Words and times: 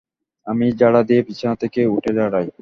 আমি 0.47 0.65
ঝাড়া 0.79 1.01
দিয়ে 1.03 1.21
বিছানা 1.27 1.55
থেকে 1.55 1.79
উঠে 1.95 2.11
দাঁড়াই। 2.17 2.47